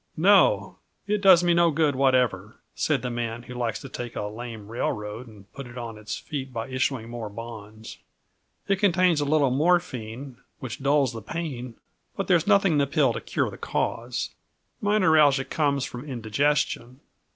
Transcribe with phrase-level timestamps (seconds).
[0.17, 4.23] "No, it does me no good whatever," said the man who likes to take a
[4.23, 7.99] lame railroad and put it on its feet by issuing more bonds.
[8.67, 11.75] "It contains a little morphine, which dulls the pain
[12.17, 14.31] but there's nothing in the pill to cure the cause.
[14.81, 16.99] My neuralgia comes from indigestion.